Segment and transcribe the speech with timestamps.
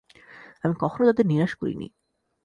[0.63, 1.87] আমি কখনো তাদের নিরাশ করিনি।